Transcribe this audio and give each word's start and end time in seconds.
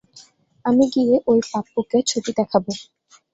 আমি 0.65 0.85
গিয়ে 0.93 1.15
ওই 1.27 1.39
পাপ্পু 1.51 1.79
কে 1.89 1.99
ছবি 2.09 2.31
দেখাবো। 2.39 2.71